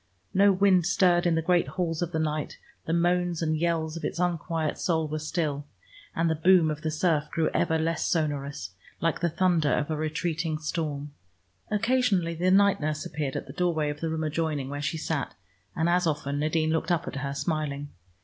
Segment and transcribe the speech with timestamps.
[0.33, 2.57] No wind stirred in the great halls of the night,
[2.87, 5.67] the moans and yells of its unquiet soul were still,
[6.15, 9.95] and the boom of the surf grew ever less sonorous, like the thunder of a
[9.95, 11.13] retreating storm.
[11.69, 15.35] Occasionally the night nurse appeared at the doorway of the room adjoining, where she sat,
[15.75, 17.89] and as often Nadine looked up at her smiling.